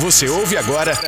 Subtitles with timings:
[0.00, 0.98] Você ouve agora.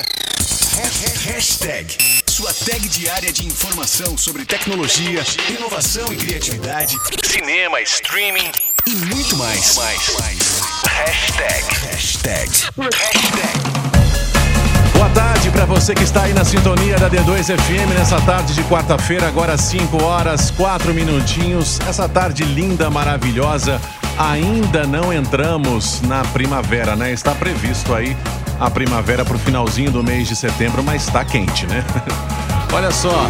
[1.24, 1.96] Hashtag.
[2.28, 8.52] Sua tag diária de informação sobre tecnologia, inovação e criatividade, cinema, streaming
[8.86, 9.78] e muito mais.
[9.78, 10.38] Hashtag.
[10.90, 11.64] Hashtag.
[11.90, 12.50] Hashtag.
[14.92, 18.62] Boa tarde para você que está aí na sintonia da D2 FM nessa tarde de
[18.64, 21.80] quarta-feira, agora 5 horas, 4 minutinhos.
[21.88, 23.80] Essa tarde linda, maravilhosa.
[24.18, 27.10] Ainda não entramos na primavera, né?
[27.10, 28.14] Está previsto aí
[28.62, 31.84] a primavera para o finalzinho do mês de setembro, mas está quente, né?
[32.72, 33.28] Olha só,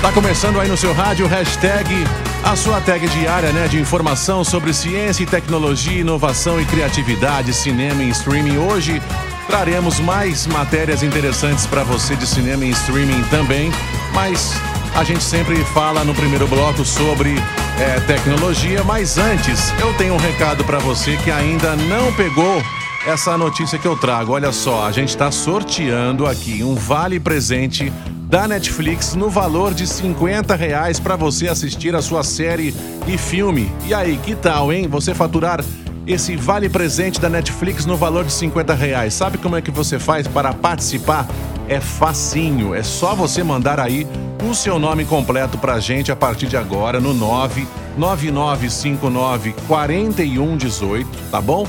[0.00, 1.94] tá começando aí no seu rádio, hashtag,
[2.42, 8.02] a sua tag diária, né, de informação sobre ciência e tecnologia, inovação e criatividade, cinema
[8.02, 8.56] e streaming.
[8.56, 9.00] Hoje
[9.46, 13.70] traremos mais matérias interessantes para você de cinema e streaming também,
[14.14, 14.54] mas
[14.94, 17.34] a gente sempre fala no primeiro bloco sobre
[17.78, 22.62] é, tecnologia, mas antes eu tenho um recado para você que ainda não pegou
[23.06, 24.32] essa notícia que eu trago.
[24.32, 27.92] Olha só, a gente está sorteando aqui um vale presente
[28.28, 32.74] da Netflix no valor de 50 reais para você assistir a sua série
[33.06, 33.70] e filme.
[33.86, 34.88] E aí, que tal, hein?
[34.88, 35.62] Você faturar
[36.06, 39.14] esse vale presente da Netflix no valor de 50 reais.
[39.14, 41.28] Sabe como é que você faz para participar?
[41.68, 44.06] É facinho, é só você mandar aí
[44.48, 51.66] o seu nome completo pra gente a partir de agora no 99959 4118, tá bom?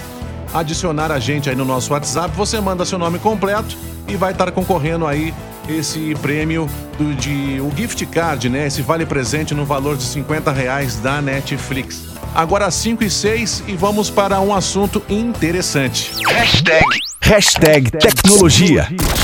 [0.54, 3.76] Adicionar a gente aí no nosso WhatsApp, você manda seu nome completo
[4.08, 5.34] e vai estar concorrendo aí
[5.68, 8.68] esse prêmio do, de o gift card, né?
[8.68, 12.04] Esse vale presente no valor de 50 reais da Netflix.
[12.36, 16.12] Agora 5 e 6 e vamos para um assunto interessante.
[16.28, 16.86] Hashtag.
[17.22, 18.88] Hashtag tecnologia.
[18.92, 19.23] Bom,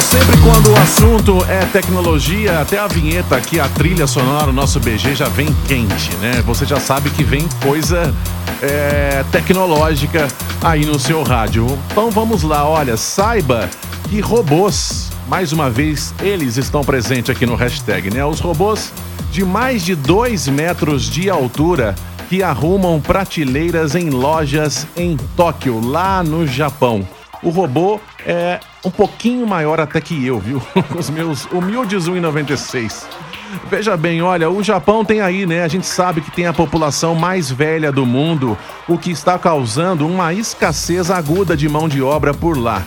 [0.00, 4.80] sempre quando o assunto é tecnologia, até a vinheta aqui, a trilha sonora, o nosso
[4.80, 6.42] BG já vem quente, né?
[6.46, 8.14] Você já sabe que vem coisa
[8.62, 10.28] é, tecnológica
[10.62, 11.66] aí no seu rádio.
[11.90, 13.68] Então vamos lá, olha, saiba
[14.08, 18.24] que robôs, mais uma vez, eles estão presentes aqui no hashtag, né?
[18.24, 18.92] Os robôs
[19.30, 21.94] de mais de 2 metros de altura
[22.28, 27.06] que arrumam prateleiras em lojas em Tóquio, lá no Japão.
[27.42, 30.62] O robô é um pouquinho maior até que eu, viu?
[30.96, 33.04] Os meus humildes 1,96.
[33.68, 35.64] Veja bem, olha, o Japão tem aí, né?
[35.64, 38.56] A gente sabe que tem a população mais velha do mundo,
[38.86, 42.84] o que está causando uma escassez aguda de mão de obra por lá.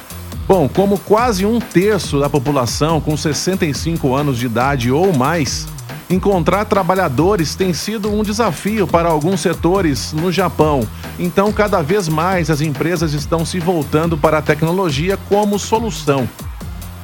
[0.48, 5.68] Bom, como quase um terço da população com 65 anos de idade ou mais,
[6.14, 10.88] encontrar trabalhadores tem sido um desafio para alguns setores no Japão.
[11.20, 16.28] Então, cada vez mais as empresas estão se voltando para a tecnologia como solução.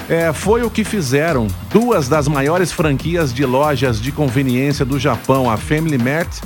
[0.07, 5.49] É, foi o que fizeram duas das maiores franquias de lojas de conveniência do Japão,
[5.49, 6.41] a Family Mart,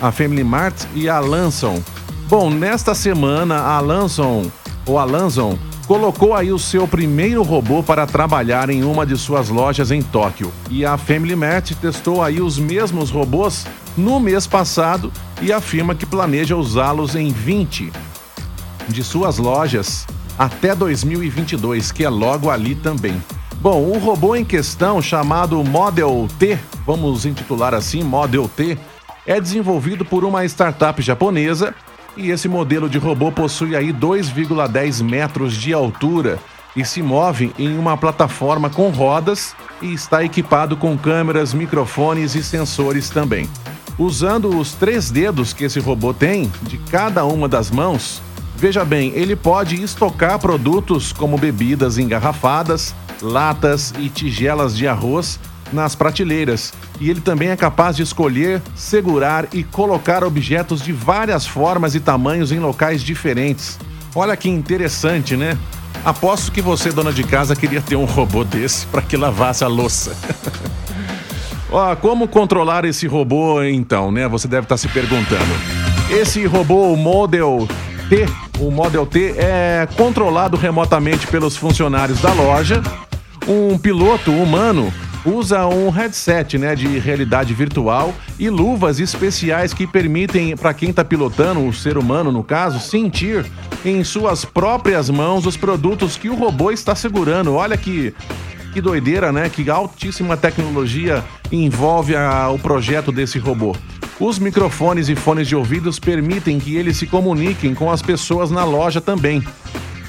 [0.00, 1.82] a Family Mart e a Lanson.
[2.28, 4.50] Bom, nesta semana a Lanson,
[4.86, 5.58] ou a Lanson,
[5.88, 10.52] colocou aí o seu primeiro robô para trabalhar em uma de suas lojas em Tóquio.
[10.70, 11.34] E a Family
[11.80, 13.66] testou aí os mesmos robôs
[13.96, 15.10] no mês passado
[15.40, 17.90] e afirma que planeja usá-los em 20
[18.86, 20.06] de suas lojas
[20.38, 23.20] até 2022, que é logo ali também.
[23.58, 28.76] Bom, o robô em questão, chamado Model T, vamos intitular assim, Model T,
[29.26, 31.74] é desenvolvido por uma startup japonesa
[32.18, 36.38] e esse modelo de robô possui aí 2,10 metros de altura
[36.74, 42.42] e se move em uma plataforma com rodas e está equipado com câmeras, microfones e
[42.42, 43.48] sensores também.
[43.96, 48.20] Usando os três dedos que esse robô tem de cada uma das mãos,
[48.56, 55.38] veja bem, ele pode estocar produtos como bebidas engarrafadas, latas e tigelas de arroz
[55.72, 56.72] nas prateleiras.
[57.00, 62.00] E ele também é capaz de escolher, segurar e colocar objetos de várias formas e
[62.00, 63.78] tamanhos em locais diferentes.
[64.14, 65.56] Olha que interessante, né?
[66.04, 69.68] Aposto que você, dona de casa, queria ter um robô desse para que lavasse a
[69.68, 70.16] louça.
[71.70, 74.26] Ó, como controlar esse robô então, né?
[74.28, 75.44] Você deve estar se perguntando.
[76.10, 77.68] Esse robô Model
[78.08, 78.26] T,
[78.58, 82.82] o Model T é controlado remotamente pelos funcionários da loja.
[83.46, 84.92] Um piloto humano
[85.28, 91.04] usa um headset né, de realidade virtual e luvas especiais que permitem para quem está
[91.04, 93.44] pilotando, o ser humano no caso, sentir
[93.84, 97.54] em suas próprias mãos os produtos que o robô está segurando.
[97.54, 98.14] Olha que,
[98.72, 99.48] que doideira, né?
[99.48, 103.76] Que altíssima tecnologia envolve a, o projeto desse robô.
[104.18, 108.64] Os microfones e fones de ouvidos permitem que eles se comuniquem com as pessoas na
[108.64, 109.44] loja também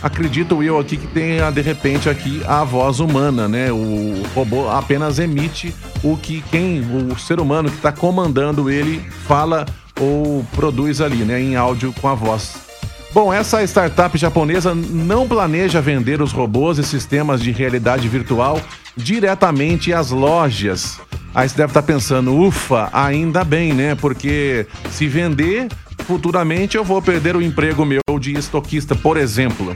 [0.02, 3.72] acredito eu aqui que tenha de repente aqui a voz humana, né?
[3.72, 5.74] O robô apenas emite
[6.04, 6.82] o que quem,
[7.12, 9.66] o ser humano que está comandando ele fala
[10.00, 11.42] ou produz ali, né?
[11.42, 12.69] Em áudio com a voz.
[13.12, 18.62] Bom, essa startup japonesa não planeja vender os robôs e sistemas de realidade virtual
[18.96, 21.00] diretamente às lojas.
[21.34, 23.96] Aí você deve estar pensando, ufa, ainda bem, né?
[23.96, 25.68] Porque se vender,
[26.06, 29.76] futuramente eu vou perder o emprego meu de estoquista, por exemplo.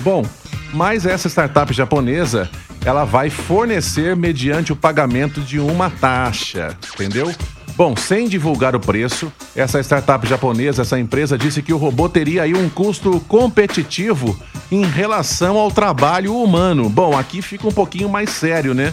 [0.00, 0.24] Bom,
[0.72, 2.48] mas essa startup japonesa,
[2.84, 7.34] ela vai fornecer mediante o pagamento de uma taxa, entendeu?
[7.76, 12.42] Bom, sem divulgar o preço, essa startup japonesa, essa empresa disse que o robô teria
[12.42, 14.38] aí um custo competitivo
[14.70, 16.88] em relação ao trabalho humano.
[16.88, 18.92] Bom, aqui fica um pouquinho mais sério, né?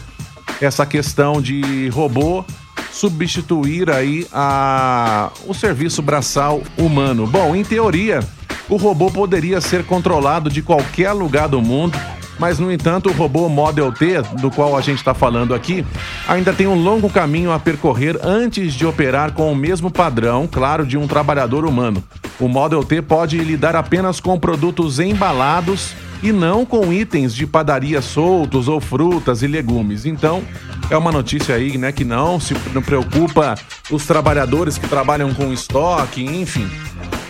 [0.61, 2.43] Essa questão de robô
[2.91, 7.27] substituir aí a o serviço braçal humano.
[7.27, 8.21] Bom, em teoria,
[8.69, 11.97] o robô poderia ser controlado de qualquer lugar do mundo
[12.39, 15.85] mas, no entanto, o robô Model T, do qual a gente está falando aqui,
[16.27, 20.85] ainda tem um longo caminho a percorrer antes de operar com o mesmo padrão, claro,
[20.85, 22.03] de um trabalhador humano.
[22.39, 28.01] O Model T pode lidar apenas com produtos embalados e não com itens de padaria
[28.01, 30.05] soltos ou frutas e legumes.
[30.05, 30.43] Então,
[30.89, 33.55] é uma notícia aí, né, que não se não preocupa
[33.89, 36.67] os trabalhadores que trabalham com estoque, enfim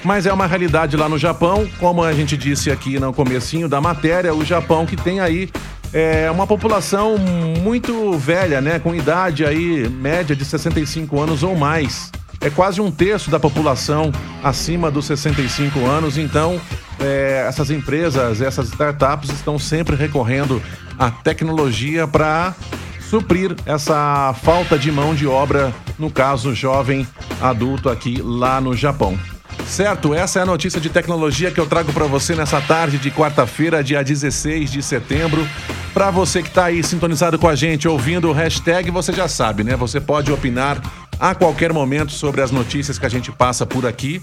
[0.07, 3.81] mas é uma realidade lá no Japão, como a gente disse aqui no comecinho da
[3.81, 5.50] matéria, o Japão que tem aí
[5.92, 7.18] é, uma população
[7.62, 12.09] muito velha, né, com idade aí média de 65 anos ou mais.
[12.39, 14.09] É quase um terço da população
[14.42, 16.57] acima dos 65 anos, então
[17.01, 20.63] é, essas empresas, essas startups estão sempre recorrendo
[20.98, 22.56] à tecnologia para
[23.01, 27.06] suprir essa falta de mão de obra, no caso jovem
[27.42, 29.19] adulto aqui lá no Japão.
[29.68, 33.12] Certo, essa é a notícia de tecnologia que eu trago para você nessa tarde de
[33.12, 35.48] quarta-feira, dia 16 de setembro.
[35.94, 39.64] Para você que está aí sintonizado com a gente, ouvindo o hashtag, você já sabe,
[39.64, 39.75] né?
[39.75, 40.81] Você pode opinar
[41.19, 44.22] a qualquer momento sobre as notícias que a gente passa por aqui.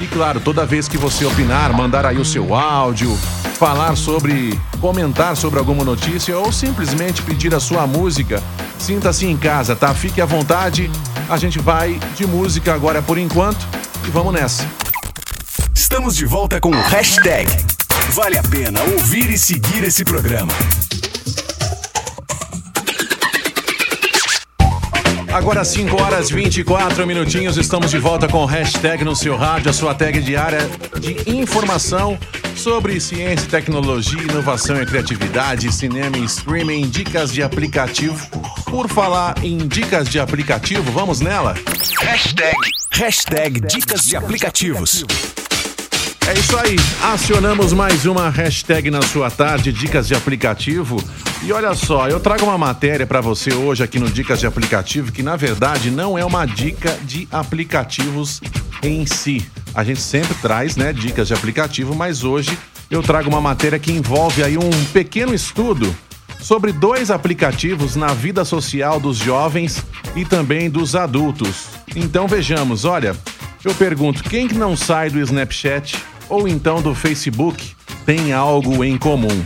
[0.00, 3.14] E claro, toda vez que você opinar, mandar aí o seu áudio,
[3.58, 8.42] falar sobre, comentar sobre alguma notícia ou simplesmente pedir a sua música,
[8.78, 9.92] sinta-se em casa, tá?
[9.92, 10.90] Fique à vontade.
[11.28, 13.66] A gente vai de música agora por enquanto
[14.06, 14.83] e vamos nessa.
[15.74, 17.50] Estamos de volta com o hashtag.
[18.10, 20.52] Vale a pena ouvir e seguir esse programa.
[25.32, 29.72] Agora 5 horas 24 minutinhos, estamos de volta com o hashtag no seu rádio, a
[29.72, 30.60] sua tag diária
[31.00, 32.16] de informação
[32.54, 38.24] sobre ciência, tecnologia, inovação e criatividade, cinema e streaming, dicas de aplicativo.
[38.64, 41.54] Por falar em dicas de aplicativo, vamos nela?
[42.00, 42.56] Hashtag,
[42.92, 45.04] hashtag dicas de aplicativos.
[46.26, 50.96] É isso aí, acionamos mais uma hashtag na sua tarde, dicas de aplicativo.
[51.42, 55.12] E olha só, eu trago uma matéria para você hoje aqui no Dicas de Aplicativo,
[55.12, 58.40] que na verdade não é uma dica de aplicativos
[58.82, 59.46] em si.
[59.74, 62.58] A gente sempre traz, né, dicas de aplicativo, mas hoje
[62.90, 65.94] eu trago uma matéria que envolve aí um pequeno estudo
[66.40, 69.84] sobre dois aplicativos na vida social dos jovens
[70.16, 71.66] e também dos adultos.
[71.94, 73.14] Então vejamos, olha,
[73.62, 75.96] eu pergunto, quem que não sai do Snapchat
[76.28, 77.74] ou então do Facebook
[78.04, 79.44] tem algo em comum.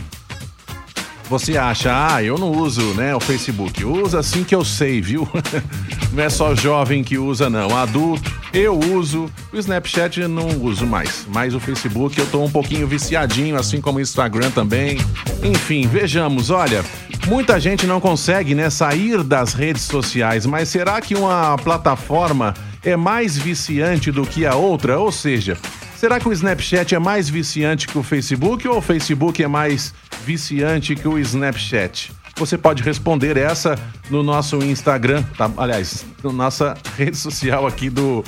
[1.29, 3.85] Você acha, ah, eu não uso né, o Facebook.
[3.85, 5.29] Usa assim que eu sei, viu?
[6.11, 7.77] não é só jovem que usa, não.
[7.77, 9.29] Adulto, eu uso.
[9.53, 11.27] O Snapchat não uso mais.
[11.31, 14.97] Mas o Facebook eu tô um pouquinho viciadinho, assim como o Instagram também.
[15.43, 16.83] Enfim, vejamos, olha.
[17.27, 22.95] Muita gente não consegue né, sair das redes sociais, mas será que uma plataforma é
[22.95, 24.99] mais viciante do que a outra?
[24.99, 25.55] Ou seja,
[25.99, 29.93] Será que o Snapchat é mais viciante que o Facebook ou o Facebook é mais
[30.23, 32.13] viciante que o Snapchat?
[32.37, 33.77] Você pode responder essa
[34.09, 35.51] no nosso Instagram, tá?
[35.57, 38.23] aliás, na nossa rede social aqui do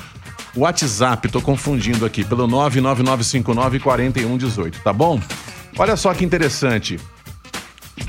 [0.53, 1.29] WhatsApp.
[1.29, 5.17] Tô confundindo aqui, pelo 999594118, tá bom?
[5.77, 6.99] Olha só que interessante.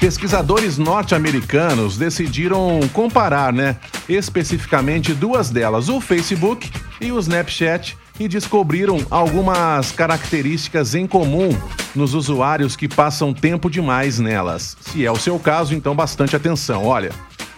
[0.01, 3.77] Pesquisadores norte-americanos decidiram comparar, né,
[4.09, 6.69] especificamente duas delas, o Facebook
[7.01, 11.51] e o Snapchat, e descobriram algumas características em comum
[11.95, 14.77] nos usuários que passam tempo demais nelas.
[14.81, 16.85] Se é o seu caso, então bastante atenção.
[16.85, 17.11] Olha,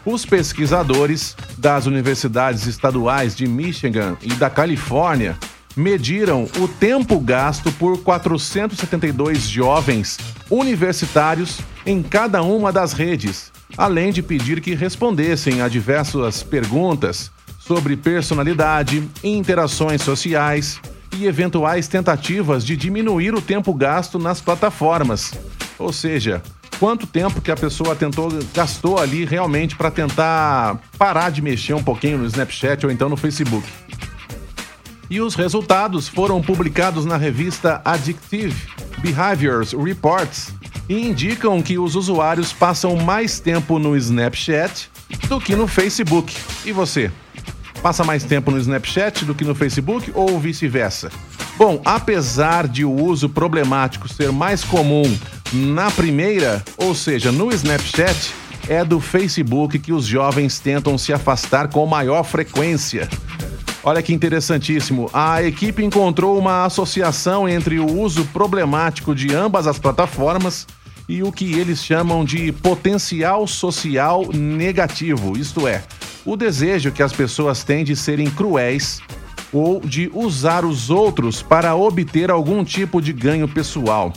[0.05, 5.37] os pesquisadores das universidades estaduais de Michigan e da Califórnia
[5.77, 10.19] mediram o tempo gasto por 472 jovens
[10.51, 17.31] universitários em cada uma das redes, além de pedir que respondessem a diversas perguntas
[17.67, 20.81] sobre personalidade, interações sociais
[21.17, 25.33] e eventuais tentativas de diminuir o tempo gasto nas plataformas.
[25.79, 26.43] Ou seja,
[26.79, 31.83] quanto tempo que a pessoa tentou gastou ali realmente para tentar parar de mexer um
[31.83, 33.67] pouquinho no Snapchat ou então no Facebook.
[35.09, 38.69] E os resultados foram publicados na revista Addictive
[38.99, 40.53] Behaviors Reports
[40.89, 44.91] e indicam que os usuários passam mais tempo no Snapchat
[45.29, 46.35] do que no Facebook.
[46.65, 47.11] E você?
[47.85, 51.11] Passa mais tempo no Snapchat do que no Facebook ou vice-versa?
[51.59, 55.03] Bom, apesar de o uso problemático ser mais comum
[55.53, 58.33] na primeira, ou seja, no Snapchat,
[58.71, 63.07] é do Facebook que os jovens tentam se afastar com maior frequência.
[63.83, 65.11] Olha que interessantíssimo.
[65.13, 70.67] A equipe encontrou uma associação entre o uso problemático de ambas as plataformas
[71.09, 75.83] e o que eles chamam de potencial social negativo, isto é,
[76.25, 79.01] o desejo que as pessoas têm de serem cruéis
[79.53, 84.13] ou de usar os outros para obter algum tipo de ganho pessoal.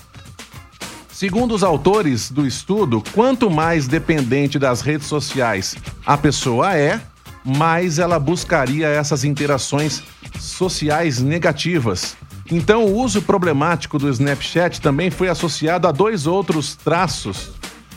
[1.11, 5.75] Segundo os autores do estudo, quanto mais dependente das redes sociais
[6.05, 7.01] a pessoa é,
[7.43, 10.03] mais ela buscaria essas interações
[10.39, 12.15] sociais negativas.
[12.51, 17.51] Então, o uso problemático do Snapchat também foi associado a dois outros traços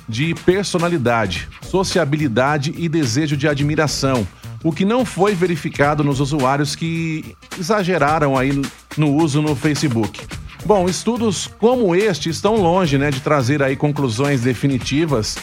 [0.08, 4.26] de personalidade, sociabilidade e desejo de admiração,
[4.64, 8.60] o que não foi verificado nos usuários que exageraram aí
[8.96, 10.26] no uso no Facebook.
[10.66, 15.38] Bom, estudos como este estão longe né, de trazer aí conclusões definitivas,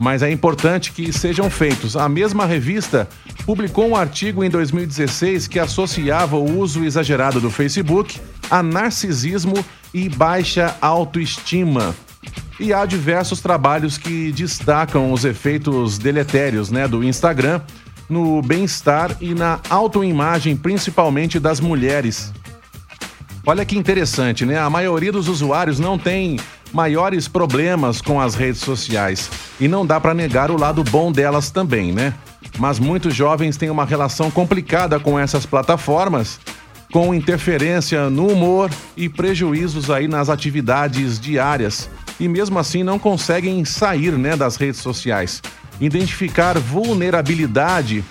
[0.00, 1.94] mas é importante que sejam feitos.
[1.94, 3.06] A mesma revista
[3.44, 8.18] publicou um artigo em 2016 que associava o uso exagerado do Facebook
[8.50, 11.94] a narcisismo e baixa autoestima.
[12.58, 17.60] E há diversos trabalhos que destacam os efeitos deletérios né, do Instagram
[18.08, 22.32] no bem-estar e na autoimagem, principalmente das mulheres.
[23.46, 24.58] Olha que interessante, né?
[24.58, 26.38] A maioria dos usuários não tem
[26.72, 31.50] maiores problemas com as redes sociais e não dá para negar o lado bom delas
[31.50, 32.14] também, né?
[32.58, 36.40] Mas muitos jovens têm uma relação complicada com essas plataformas,
[36.92, 43.64] com interferência no humor e prejuízos aí nas atividades diárias e mesmo assim não conseguem
[43.64, 45.42] sair né, das redes sociais.
[45.80, 48.04] Identificar vulnerabilidade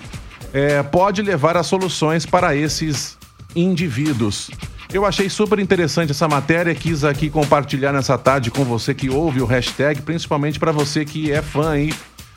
[0.51, 3.17] é, pode levar a soluções para esses
[3.55, 4.49] indivíduos.
[4.91, 9.39] Eu achei super interessante essa matéria, quis aqui compartilhar nessa tarde com você que ouve
[9.39, 11.93] o hashtag, principalmente para você que é fã aí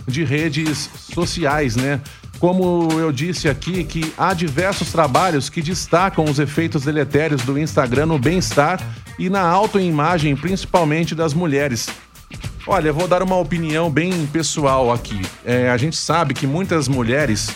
[0.06, 2.00] de redes sociais, né?
[2.38, 8.06] Como eu disse aqui, que há diversos trabalhos que destacam os efeitos deletérios do Instagram
[8.06, 8.80] no bem-estar
[9.18, 11.88] e na autoimagem, principalmente das mulheres.
[12.66, 15.21] Olha, eu vou dar uma opinião bem pessoal aqui.
[15.44, 17.50] É, a gente sabe que muitas mulheres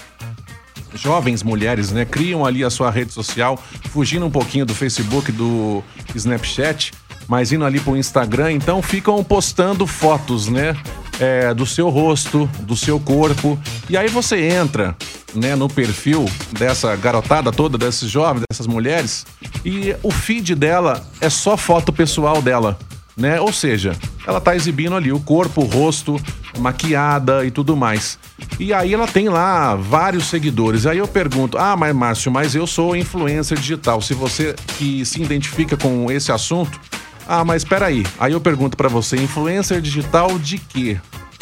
[0.96, 3.58] jovens mulheres, né, criam ali a sua rede social,
[3.90, 5.82] fugindo um pouquinho do Facebook, do
[6.14, 6.92] Snapchat,
[7.28, 10.76] mas indo ali pro Instagram, então ficam postando fotos, né,
[11.20, 14.96] é, do seu rosto, do seu corpo, e aí você entra,
[15.34, 19.26] né, no perfil dessa garotada toda, desses jovens, dessas mulheres,
[19.64, 22.78] e o feed dela é só foto pessoal dela
[23.16, 23.40] né?
[23.40, 26.20] Ou seja, ela tá exibindo ali o corpo, o rosto,
[26.56, 28.18] maquiada e tudo mais.
[28.58, 30.86] E aí ela tem lá vários seguidores.
[30.86, 34.00] Aí eu pergunto: "Ah, mas Márcio, mas eu sou influencer digital.
[34.00, 36.80] Se você que se identifica com esse assunto,
[37.26, 38.04] ah, mas espera aí.
[38.18, 40.98] Aí eu pergunto para você: influencer digital de quê?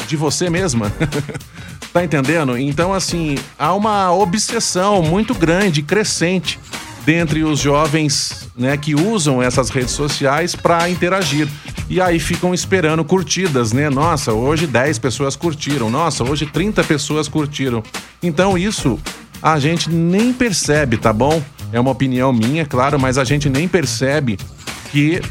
[0.07, 0.91] De você mesma?
[1.93, 2.57] tá entendendo?
[2.57, 6.59] Então assim, há uma obsessão muito grande, crescente
[7.05, 11.47] dentre os jovens né, que usam essas redes sociais para interagir.
[11.89, 13.89] E aí ficam esperando curtidas, né?
[13.89, 15.89] Nossa, hoje 10 pessoas curtiram.
[15.89, 17.83] Nossa, hoje 30 pessoas curtiram.
[18.23, 18.99] Então isso
[19.41, 21.43] a gente nem percebe, tá bom?
[21.71, 24.37] É uma opinião minha, claro, mas a gente nem percebe
[24.91, 25.21] que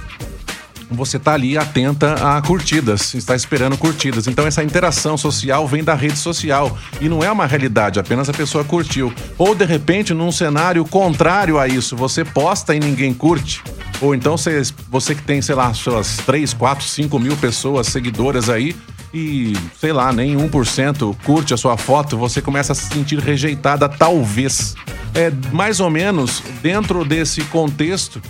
[0.90, 4.26] você está ali atenta a curtidas, está esperando curtidas.
[4.26, 8.32] Então essa interação social vem da rede social e não é uma realidade, apenas a
[8.32, 9.12] pessoa curtiu.
[9.36, 13.62] Ou de repente, num cenário contrário a isso, você posta e ninguém curte.
[14.04, 18.50] Ou então você, você que tem, sei lá, suas 3, 4, 5 mil pessoas seguidoras
[18.50, 18.76] aí
[19.14, 23.88] e, sei lá, nem 1% curte a sua foto, você começa a se sentir rejeitada,
[23.88, 24.74] talvez.
[25.14, 28.20] É mais ou menos dentro desse contexto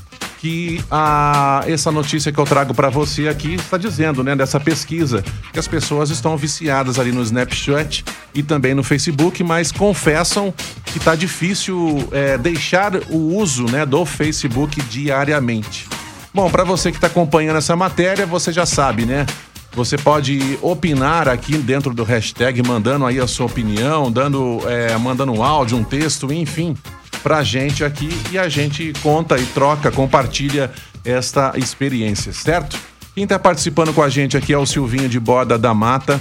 [0.45, 5.25] que a, essa notícia que eu trago para você aqui está dizendo, né, dessa pesquisa,
[5.51, 10.53] que as pessoas estão viciadas ali no Snapchat e também no Facebook, mas confessam
[10.85, 15.89] que está difícil é, deixar o uso né, do Facebook diariamente.
[16.35, 19.25] Bom, para você que está acompanhando essa matéria, você já sabe, né?
[19.73, 25.33] Você pode opinar aqui dentro do hashtag, mandando aí a sua opinião, dando, é, mandando
[25.33, 26.77] um áudio, um texto, enfim
[27.25, 30.71] pra gente aqui e a gente conta e troca, compartilha
[31.03, 32.79] esta experiência, certo?
[33.15, 36.21] Quem está participando com a gente aqui é o Silvinho de Borda da Mata.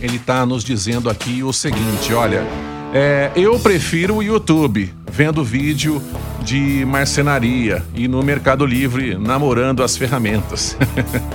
[0.00, 2.44] Ele está nos dizendo aqui o seguinte: olha,
[2.92, 6.02] É, eu prefiro o YouTube, vendo vídeo
[6.42, 10.76] de marcenaria e no Mercado Livre namorando as ferramentas.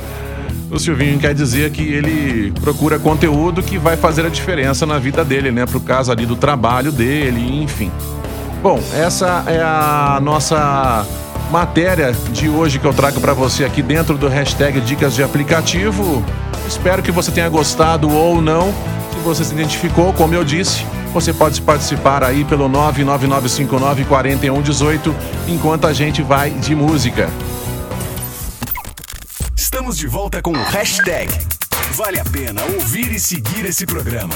[0.70, 5.24] o Silvinho quer dizer que ele procura conteúdo que vai fazer a diferença na vida
[5.24, 5.66] dele, né?
[5.66, 7.90] Pro caso ali do trabalho dele, enfim.
[8.62, 11.06] Bom, essa é a nossa
[11.52, 16.22] matéria de hoje que eu trago para você aqui dentro do hashtag Dicas de Aplicativo.
[16.68, 18.74] Espero que você tenha gostado ou não.
[19.14, 20.84] Se você se identificou, como eu disse,
[21.14, 25.14] você pode participar aí pelo 999594118
[25.48, 27.30] enquanto a gente vai de música.
[29.56, 31.32] Estamos de volta com o hashtag.
[31.92, 34.34] Vale a pena ouvir e seguir esse programa.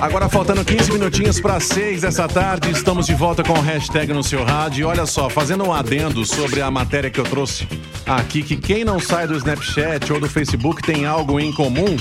[0.00, 4.22] Agora faltando 15 minutinhos para 6 dessa tarde, estamos de volta com o hashtag no
[4.22, 4.86] seu rádio.
[4.86, 7.66] Olha só, fazendo um adendo sobre a matéria que eu trouxe
[8.06, 11.96] aqui, que quem não sai do Snapchat ou do Facebook tem algo em comum.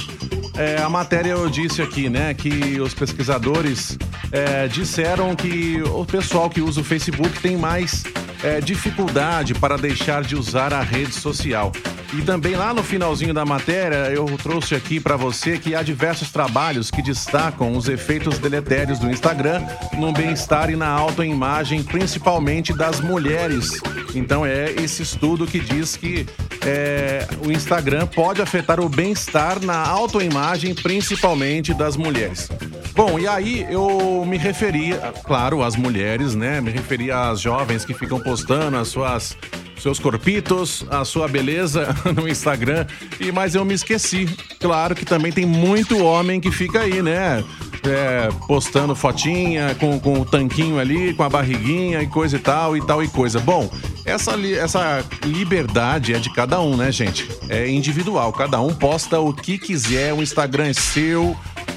[0.55, 3.97] É, a matéria eu disse aqui, né, que os pesquisadores
[4.31, 8.03] é, disseram que o pessoal que usa o Facebook tem mais
[8.43, 11.71] é, dificuldade para deixar de usar a rede social.
[12.13, 16.31] E também lá no finalzinho da matéria, eu trouxe aqui para você que há diversos
[16.31, 19.61] trabalhos que destacam os efeitos deletérios do Instagram
[19.97, 23.81] no bem-estar e na autoimagem, principalmente das mulheres.
[24.15, 26.25] Então é esse estudo que diz que
[26.65, 32.49] é, o Instagram pode afetar o bem-estar na autoimagem, principalmente das mulheres.
[32.95, 34.91] Bom, e aí eu me referi,
[35.23, 36.59] claro, às mulheres, né?
[36.59, 39.37] Me referi às jovens que ficam postando as suas
[39.79, 42.85] seus corpitos, a sua beleza no Instagram.
[43.19, 44.27] E mas eu me esqueci.
[44.59, 47.43] Claro que também tem muito homem que fica aí, né?
[47.87, 52.75] É, postando fotinha com, com o tanquinho ali, com a barriguinha e coisa e tal
[52.75, 53.39] e tal e coisa.
[53.39, 53.69] Bom,
[54.05, 57.29] essa, essa liberdade é de cada um, né, gente?
[57.47, 58.33] É individual.
[58.33, 61.35] Cada um posta o que quiser, o Instagram é seu.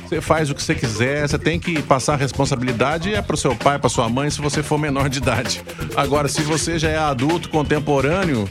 [0.08, 3.54] Você faz o que você quiser, você tem que passar a responsabilidade é pro seu
[3.54, 5.62] pai, pra sua mãe, se você for menor de idade.
[5.94, 8.50] Agora, se você já é adulto, contemporâneo,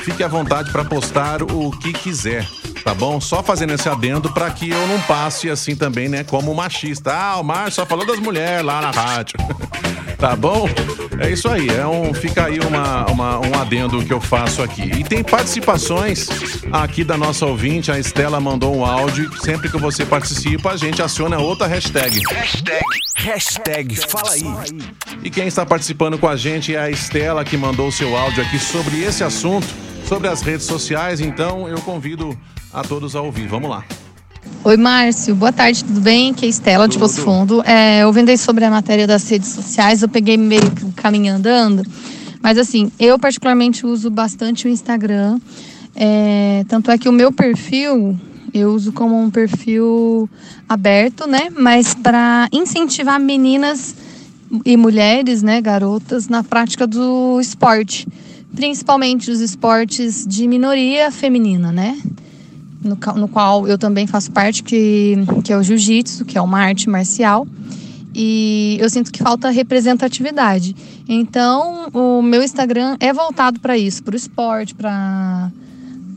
[0.00, 2.44] fique à vontade para postar o que quiser
[2.86, 3.20] tá bom?
[3.20, 7.12] Só fazendo esse adendo para que eu não passe assim também, né, como machista.
[7.12, 9.36] Ah, o Márcio só falou das mulheres lá na rádio.
[10.16, 10.68] tá bom?
[11.18, 14.82] É isso aí, é um, fica aí uma, uma, um adendo que eu faço aqui.
[14.82, 16.28] E tem participações
[16.70, 19.36] aqui da nossa ouvinte, a Estela mandou um áudio.
[19.40, 22.22] Sempre que você participa, a gente aciona outra hashtag.
[22.32, 22.84] Hashtag,
[23.16, 24.44] hashtag fala aí.
[25.24, 28.44] E quem está participando com a gente é a Estela, que mandou o seu áudio
[28.44, 29.66] aqui sobre esse assunto,
[30.06, 31.20] sobre as redes sociais.
[31.20, 32.38] Então eu convido
[32.72, 33.46] a todos a ouvir.
[33.46, 33.84] Vamos lá.
[34.64, 35.34] Oi, Márcio.
[35.34, 36.30] Boa tarde, tudo bem?
[36.30, 37.62] Aqui é Estela de Poço Fundo.
[37.64, 41.34] É, eu vendei sobre a matéria das redes sociais, eu peguei meio que o caminho
[41.34, 41.82] andando.
[42.42, 45.38] Mas assim, eu particularmente uso bastante o Instagram.
[45.94, 48.18] É, tanto é que o meu perfil
[48.52, 50.28] eu uso como um perfil
[50.68, 51.48] aberto, né?
[51.50, 53.94] Mas para incentivar meninas
[54.64, 58.06] e mulheres, né, garotas, na prática do esporte,
[58.54, 61.98] principalmente os esportes de minoria feminina, né?
[62.86, 66.60] No, no qual eu também faço parte, que, que é o jiu-jitsu, que é uma
[66.60, 67.46] arte marcial.
[68.14, 70.74] E eu sinto que falta representatividade.
[71.06, 75.50] Então, o meu Instagram é voltado para isso, para o esporte, para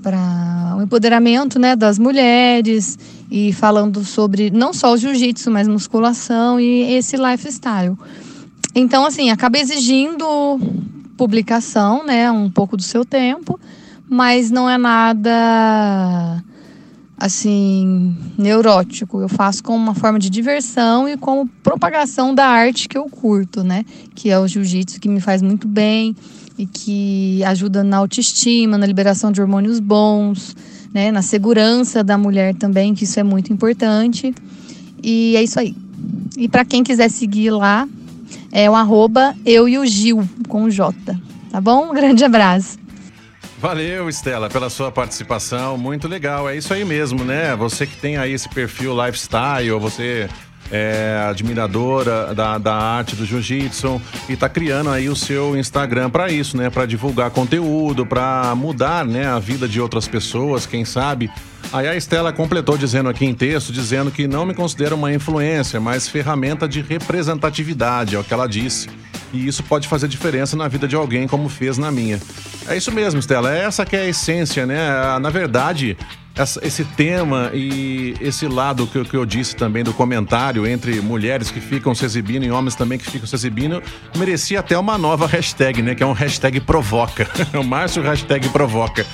[0.02, 2.98] para o empoderamento né, das mulheres
[3.30, 7.98] e falando sobre não só o jiu-jitsu, mas musculação e esse lifestyle.
[8.74, 10.26] Então, assim, acaba exigindo
[11.18, 13.60] publicação, né, um pouco do seu tempo,
[14.08, 16.42] mas não é nada
[17.20, 19.20] assim, neurótico.
[19.20, 23.64] Eu faço como uma forma de diversão e como propagação da arte que eu curto,
[23.64, 23.84] né?
[24.16, 26.16] Que é o jiu-jitsu, que me faz muito bem
[26.58, 30.56] e que ajuda na autoestima, na liberação de hormônios bons,
[30.94, 31.12] né?
[31.12, 34.34] Na segurança da mulher também, que isso é muito importante.
[35.04, 35.76] E é isso aí.
[36.38, 37.88] E para quem quiser seguir lá,
[38.50, 40.96] é o arroba eu e o Gil, com J.
[41.52, 41.92] Tá bom?
[41.92, 42.79] Um grande abraço.
[43.60, 45.78] Valeu, Estela, pela sua participação.
[45.78, 46.50] Muito legal.
[46.50, 47.54] É isso aí mesmo, né?
[47.58, 50.30] Você que tem aí esse perfil lifestyle, você
[50.72, 56.32] é admiradora da, da arte do jiu-jitsu e está criando aí o seu Instagram para
[56.32, 56.70] isso, né?
[56.70, 61.30] Para divulgar conteúdo, para mudar, né, a vida de outras pessoas, quem sabe.
[61.74, 65.82] Aí a Estela completou dizendo aqui em texto, dizendo que não me considera uma influência,
[65.82, 68.88] mas ferramenta de representatividade, é o que ela disse.
[69.34, 72.20] E isso pode fazer diferença na vida de alguém, como fez na minha.
[72.68, 73.56] É isso mesmo, Estela.
[73.56, 74.80] É essa que é a essência, né?
[75.20, 75.96] Na verdade,
[76.36, 81.52] essa, esse tema e esse lado que, que, eu disse também do comentário entre mulheres
[81.52, 83.84] que ficam se exibindo e homens também que ficam se exibindo,
[84.16, 85.94] merecia até uma nova hashtag, né?
[85.96, 87.28] Que é um hashtag provoca.
[87.54, 89.06] o Márcio hashtag provoca.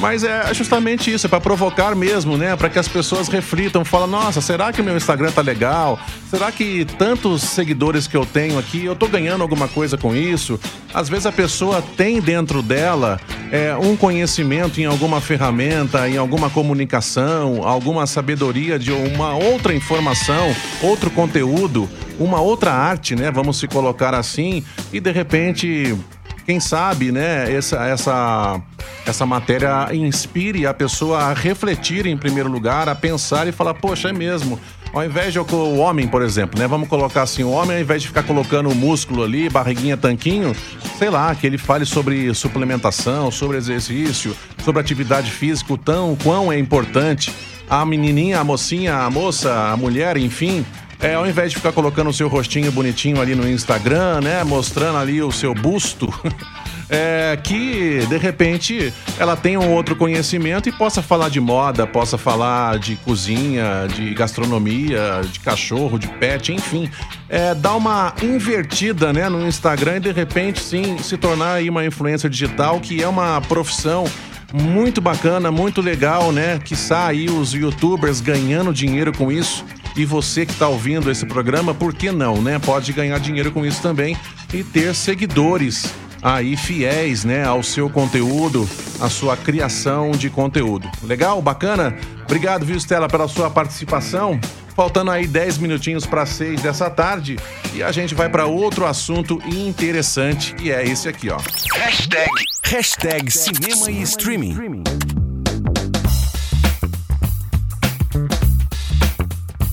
[0.00, 2.56] Mas é justamente isso, é para provocar mesmo, né?
[2.56, 5.98] Para que as pessoas reflitam, falam: "Nossa, será que o meu Instagram tá legal?
[6.28, 10.58] Será que tantos seguidores que eu tenho aqui, eu tô ganhando alguma coisa com isso?"
[10.92, 16.50] Às vezes a pessoa tem dentro dela é, um conhecimento em alguma ferramenta, em alguma
[16.50, 23.30] comunicação, alguma sabedoria de uma outra informação, outro conteúdo, uma outra arte, né?
[23.30, 25.96] Vamos se colocar assim, e de repente
[26.44, 28.60] quem sabe, né, essa, essa,
[29.06, 34.08] essa matéria inspire a pessoa a refletir em primeiro lugar, a pensar e falar, poxa,
[34.08, 34.58] é mesmo.
[34.92, 36.66] Ao invés de o homem, por exemplo, né?
[36.66, 40.54] Vamos colocar assim, o homem, ao invés de ficar colocando o músculo ali, barriguinha, tanquinho,
[40.98, 46.52] sei lá, que ele fale sobre suplementação, sobre exercício, sobre atividade física, o tão quão
[46.52, 47.32] é importante.
[47.70, 50.62] A menininha, a mocinha, a moça, a mulher, enfim,
[51.02, 54.44] é, ao invés de ficar colocando o seu rostinho bonitinho ali no Instagram, né?
[54.44, 56.08] Mostrando ali o seu busto.
[56.94, 62.18] É, que de repente ela tenha um outro conhecimento e possa falar de moda, possa
[62.18, 66.90] falar de cozinha, de gastronomia, de cachorro, de pet, enfim.
[67.30, 71.82] É, dar uma invertida né, no Instagram e de repente sim se tornar aí uma
[71.82, 74.04] influência digital, que é uma profissão
[74.52, 76.58] muito bacana, muito legal, né?
[76.62, 79.64] Que aí os youtubers ganhando dinheiro com isso.
[79.96, 82.58] E você que está ouvindo esse programa, por que não, né?
[82.58, 84.16] Pode ganhar dinheiro com isso também
[84.52, 88.68] e ter seguidores aí fiéis, né, ao seu conteúdo,
[89.00, 90.88] à sua criação de conteúdo.
[91.02, 91.42] Legal?
[91.42, 91.96] Bacana?
[92.24, 94.40] Obrigado, viu, Stella, pela sua participação.
[94.74, 97.36] Faltando aí 10 minutinhos para 6 dessa tarde
[97.74, 101.38] e a gente vai para outro assunto interessante, que é esse aqui, ó.
[101.74, 102.30] Hashtag,
[102.64, 104.82] hashtag cinema e streaming.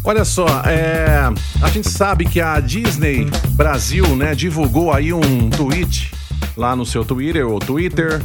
[0.10, 6.12] Olha só, é, a gente sabe que a Disney Brasil, né, divulgou aí um tweet
[6.58, 8.20] lá no seu Twitter ou Twitter,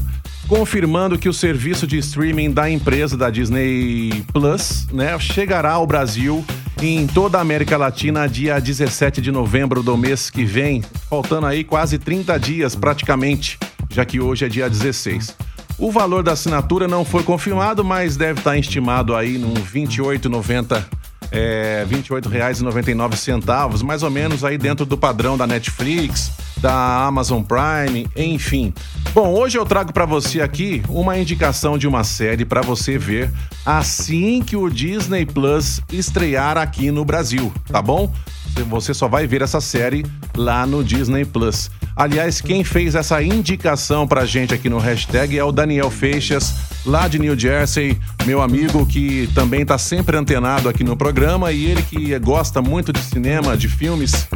[0.48, 6.42] confirmando que o serviço de streaming da empresa da Disney Plus, né, chegará ao Brasil
[6.80, 11.62] em toda a América Latina dia 17 de novembro do mês que vem, faltando aí
[11.62, 13.58] quase 30 dias praticamente,
[13.90, 15.36] já que hoje é dia 16.
[15.76, 21.03] O valor da assinatura não foi confirmado, mas deve estar estimado aí num 28,90
[21.34, 28.08] é, R$ 28,99, mais ou menos aí dentro do padrão da Netflix, da Amazon Prime,
[28.16, 28.72] enfim.
[29.12, 33.32] Bom, hoje eu trago para você aqui uma indicação de uma série para você ver
[33.66, 38.12] assim que o Disney Plus estrear aqui no Brasil, tá bom?
[38.62, 40.04] Você só vai ver essa série
[40.36, 41.70] lá no Disney Plus.
[41.96, 47.06] Aliás, quem fez essa indicação pra gente aqui no hashtag é o Daniel Feixas, lá
[47.06, 51.82] de New Jersey, meu amigo que também tá sempre antenado aqui no programa e ele
[51.82, 54.28] que gosta muito de cinema, de filmes.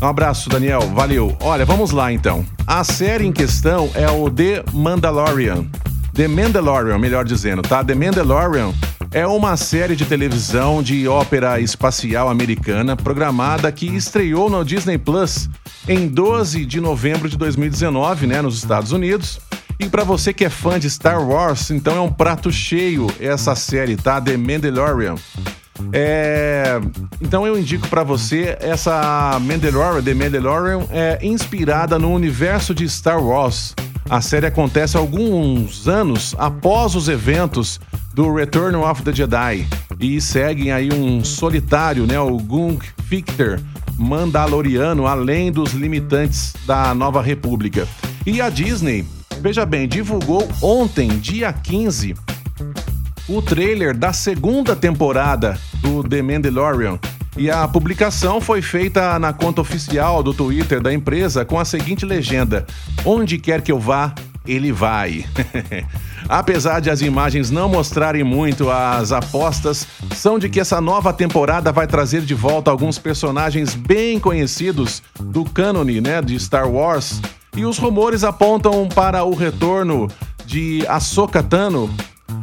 [0.00, 0.80] Um abraço, Daniel.
[0.94, 1.36] Valeu.
[1.40, 2.44] Olha, vamos lá então.
[2.66, 5.64] A série em questão é o The Mandalorian.
[6.12, 7.84] The Mandalorian, melhor dizendo, tá?
[7.84, 8.72] The Mandalorian
[9.12, 15.50] é uma série de televisão de ópera espacial americana programada que estreou no Disney Plus
[15.86, 19.38] em 12 de novembro de 2019, né, nos Estados Unidos.
[19.78, 23.54] E para você que é fã de Star Wars, então é um prato cheio essa
[23.54, 24.20] série, tá?
[24.20, 25.16] The Mandalorian.
[25.92, 26.80] É...
[27.20, 33.22] Então eu indico para você essa Mandalorian, The Mandalorian, é inspirada no universo de Star
[33.22, 33.74] Wars.
[34.08, 37.80] A série acontece alguns anos após os eventos
[38.14, 39.66] do Return of the Jedi
[39.98, 43.60] e seguem aí um solitário, né, o Gung Victor,
[43.96, 47.86] mandaloriano, além dos limitantes da Nova República.
[48.26, 49.04] E a Disney,
[49.40, 52.14] veja bem, divulgou ontem, dia 15,
[53.28, 56.98] o trailer da segunda temporada do The Mandalorian.
[57.36, 62.04] E a publicação foi feita na conta oficial do Twitter da empresa com a seguinte
[62.04, 62.66] legenda:
[63.06, 64.14] Onde quer que eu vá,
[64.46, 65.24] ele vai.
[66.28, 71.72] Apesar de as imagens não mostrarem muito, as apostas são de que essa nova temporada
[71.72, 77.20] vai trazer de volta alguns personagens bem conhecidos do cânone, né, de Star Wars.
[77.56, 80.08] E os rumores apontam para o retorno
[80.46, 81.94] de Ahsoka Tano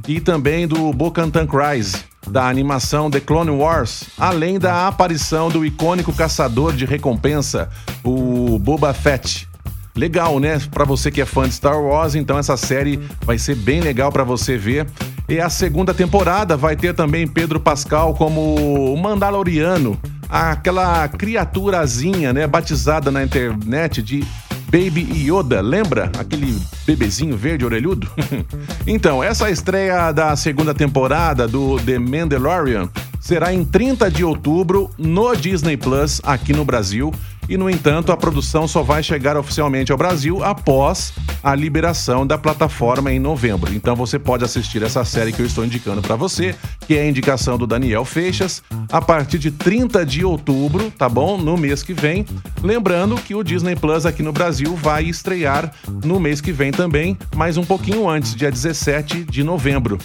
[0.08, 6.14] e também do Bo-Katan Kryze, da animação The Clone Wars, além da aparição do icônico
[6.14, 7.70] caçador de recompensa,
[8.04, 9.49] o Boba Fett.
[9.96, 10.60] Legal, né?
[10.72, 14.12] Para você que é fã de Star Wars, então essa série vai ser bem legal
[14.12, 14.88] para você ver.
[15.28, 23.12] E a segunda temporada vai ter também Pedro Pascal como Mandaloriano, aquela criaturazinha, né, batizada
[23.12, 24.26] na internet de
[24.72, 26.12] Baby Yoda, lembra?
[26.18, 28.08] Aquele bebezinho verde orelhudo?
[28.86, 32.88] então, essa estreia da segunda temporada do The Mandalorian
[33.20, 37.12] será em 30 de outubro no Disney Plus aqui no Brasil
[37.50, 41.12] e, no entanto, a produção só vai chegar oficialmente ao Brasil após
[41.44, 43.74] a liberação da plataforma em novembro.
[43.74, 47.08] Então você pode assistir essa série que eu estou indicando para você, que é a
[47.08, 51.38] indicação do Daniel Feixas, a partir de 30 de outubro, tá bom?
[51.38, 52.26] No mês que vem.
[52.62, 57.18] Lembrando que o Disney Plus aqui no Brasil vai estrear no mês que vem também,
[57.36, 59.98] mas um pouquinho antes, dia 17 de novembro.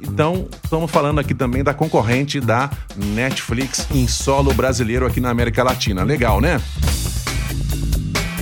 [0.00, 5.62] Então, estamos falando aqui também da concorrente da Netflix em solo brasileiro aqui na América
[5.62, 6.02] Latina.
[6.02, 6.60] Legal, né?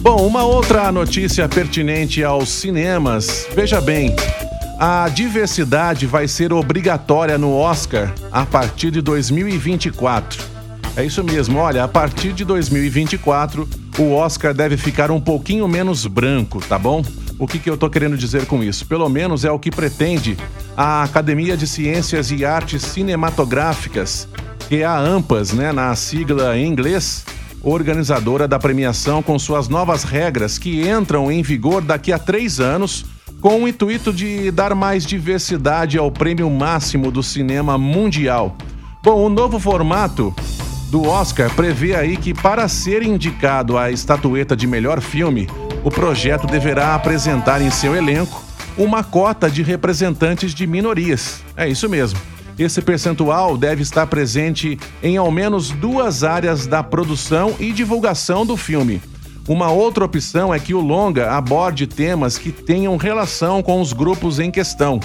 [0.00, 3.46] Bom, uma outra notícia pertinente aos cinemas.
[3.54, 4.14] Veja bem,
[4.78, 10.42] a diversidade vai ser obrigatória no Oscar a partir de 2024.
[10.96, 16.06] É isso mesmo, olha, a partir de 2024, o Oscar deve ficar um pouquinho menos
[16.06, 17.02] branco, tá bom?
[17.42, 18.86] O que, que eu tô querendo dizer com isso?
[18.86, 20.38] Pelo menos é o que pretende
[20.76, 24.28] a Academia de Ciências e Artes Cinematográficas,
[24.68, 27.24] que é a AMPAS, né, na sigla em inglês,
[27.60, 33.04] organizadora da premiação com suas novas regras que entram em vigor daqui a três anos,
[33.40, 38.56] com o intuito de dar mais diversidade ao prêmio máximo do cinema mundial.
[39.02, 40.32] Bom, o novo formato
[40.92, 45.48] do Oscar prevê aí que para ser indicado à estatueta de melhor filme,
[45.84, 48.42] o projeto deverá apresentar em seu elenco
[48.76, 51.42] uma cota de representantes de minorias.
[51.56, 52.18] É isso mesmo.
[52.58, 58.56] Esse percentual deve estar presente em ao menos duas áreas da produção e divulgação do
[58.56, 59.00] filme.
[59.48, 64.38] Uma outra opção é que o longa aborde temas que tenham relação com os grupos
[64.38, 65.00] em questão.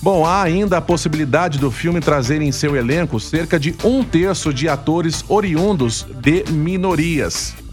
[0.00, 4.52] Bom, há ainda a possibilidade do filme trazer em seu elenco cerca de um terço
[4.54, 7.65] de atores oriundos de minorias.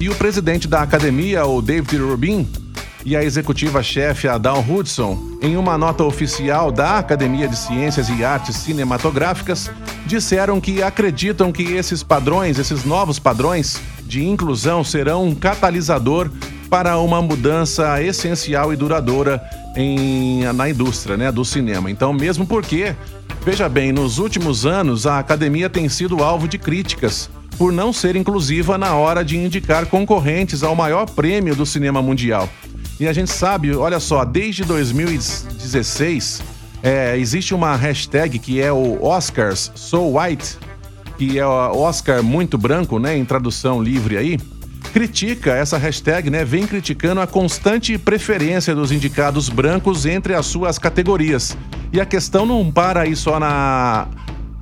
[0.00, 2.48] E o presidente da academia, o David Rubin,
[3.04, 8.56] e a executiva-chefe Adal Hudson, em uma nota oficial da Academia de Ciências e Artes
[8.56, 9.70] Cinematográficas,
[10.06, 16.30] disseram que acreditam que esses padrões, esses novos padrões de inclusão serão um catalisador
[16.70, 19.42] para uma mudança essencial e duradoura
[19.76, 21.90] em, na indústria né, do cinema.
[21.90, 22.96] Então, mesmo porque,
[23.44, 28.16] veja bem, nos últimos anos a academia tem sido alvo de críticas por não ser
[28.16, 32.48] inclusiva na hora de indicar concorrentes ao maior prêmio do cinema mundial.
[32.98, 36.42] E a gente sabe, olha só, desde 2016
[36.82, 40.58] é, existe uma hashtag que é o Oscars So White,
[41.16, 44.38] que é o Oscar muito branco, né, em tradução livre aí.
[44.92, 46.44] Critica essa hashtag, né?
[46.44, 51.56] Vem criticando a constante preferência dos indicados brancos entre as suas categorias.
[51.92, 54.06] E a questão não para aí só na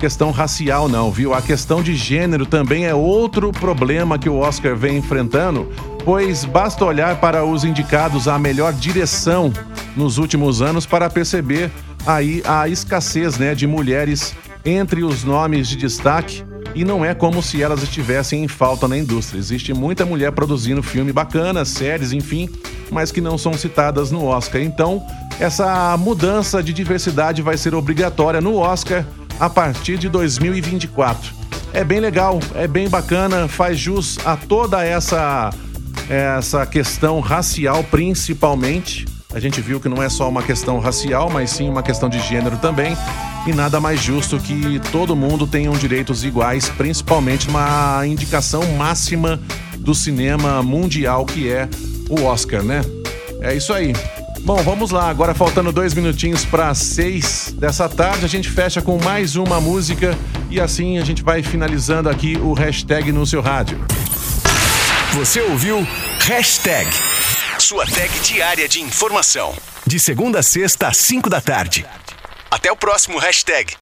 [0.03, 1.33] questão racial, não, viu?
[1.33, 5.69] A questão de gênero também é outro problema que o Oscar vem enfrentando,
[6.03, 9.53] pois basta olhar para os indicados à melhor direção
[9.95, 11.71] nos últimos anos para perceber
[12.05, 14.35] aí a escassez né, de mulheres
[14.65, 16.43] entre os nomes de destaque
[16.75, 19.39] e não é como se elas estivessem em falta na indústria.
[19.39, 22.49] Existe muita mulher produzindo filme bacana, séries, enfim,
[22.91, 24.61] mas que não são citadas no Oscar.
[24.61, 25.01] Então,
[25.39, 29.05] essa mudança de diversidade vai ser obrigatória no Oscar
[29.39, 31.33] a partir de 2024.
[31.73, 35.49] É bem legal, é bem bacana, faz jus a toda essa
[36.09, 39.05] essa questão racial principalmente.
[39.33, 42.19] A gente viu que não é só uma questão racial, mas sim uma questão de
[42.19, 42.95] gênero também.
[43.47, 49.39] E nada mais justo que todo mundo tenha direitos iguais, principalmente uma indicação máxima
[49.79, 51.67] do cinema mundial que é
[52.09, 52.81] o Oscar, né?
[53.41, 53.93] É isso aí.
[54.43, 55.09] Bom, vamos lá.
[55.09, 60.17] Agora faltando dois minutinhos para seis dessa tarde, a gente fecha com mais uma música
[60.49, 63.79] e assim a gente vai finalizando aqui o hashtag no seu rádio.
[65.13, 65.87] Você ouviu
[66.19, 66.89] Hashtag,
[67.57, 69.55] sua tag diária de informação.
[69.87, 71.85] De segunda a sexta às cinco da tarde.
[72.51, 73.71] Até o próximo hashtag.